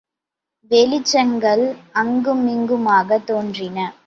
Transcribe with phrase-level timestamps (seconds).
[0.71, 1.63] வெளிச்சங்கள்
[1.93, 3.93] அங்குமிங்குமாகத் தோன்றின.